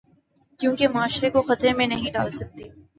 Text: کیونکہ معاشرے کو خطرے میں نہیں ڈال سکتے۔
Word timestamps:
کیونکہ 0.59 0.87
معاشرے 0.87 1.29
کو 1.29 1.41
خطرے 1.41 1.73
میں 1.73 1.87
نہیں 1.87 2.11
ڈال 2.11 2.29
سکتے۔ 2.31 2.63